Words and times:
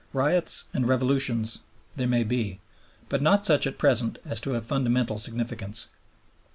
Riots 0.13 0.65
and 0.73 0.87
revolutions 0.87 1.59
there 1.95 2.07
may 2.07 2.23
be, 2.23 2.59
but 3.07 3.21
not 3.21 3.45
such, 3.45 3.67
at 3.67 3.77
present, 3.77 4.17
as 4.25 4.39
to 4.41 4.53
have 4.53 4.65
fundamental 4.65 5.19
significance. 5.19 5.89